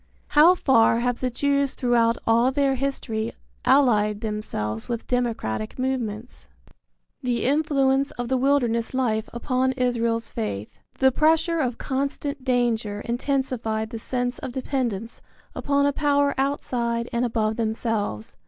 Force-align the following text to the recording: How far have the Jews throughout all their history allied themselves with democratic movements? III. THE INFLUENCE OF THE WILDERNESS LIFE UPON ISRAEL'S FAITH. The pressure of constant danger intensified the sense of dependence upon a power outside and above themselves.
How 0.29 0.55
far 0.55 0.97
have 1.01 1.19
the 1.19 1.29
Jews 1.29 1.75
throughout 1.75 2.17
all 2.25 2.51
their 2.51 2.73
history 2.73 3.33
allied 3.65 4.21
themselves 4.21 4.89
with 4.89 5.05
democratic 5.05 5.77
movements? 5.77 6.47
III. 6.67 6.75
THE 7.35 7.45
INFLUENCE 7.45 8.09
OF 8.17 8.27
THE 8.27 8.37
WILDERNESS 8.37 8.95
LIFE 8.95 9.29
UPON 9.31 9.75
ISRAEL'S 9.77 10.31
FAITH. 10.31 10.79
The 10.97 11.11
pressure 11.11 11.59
of 11.59 11.77
constant 11.77 12.43
danger 12.43 13.01
intensified 13.01 13.91
the 13.91 13.99
sense 13.99 14.39
of 14.39 14.51
dependence 14.53 15.21
upon 15.53 15.85
a 15.85 15.93
power 15.93 16.33
outside 16.35 17.07
and 17.13 17.23
above 17.23 17.57
themselves. 17.57 18.37